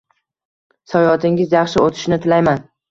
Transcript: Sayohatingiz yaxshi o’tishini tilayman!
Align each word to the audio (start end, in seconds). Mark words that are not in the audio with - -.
Sayohatingiz 0.93 1.55
yaxshi 1.59 1.87
o’tishini 1.87 2.25
tilayman! 2.27 2.71